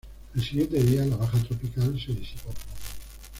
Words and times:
El 0.33 0.43
siguiente 0.43 0.81
día 0.81 1.05
la 1.05 1.15
baja 1.15 1.37
tropical 1.43 1.91
se 2.03 2.11
disipó. 2.13 2.49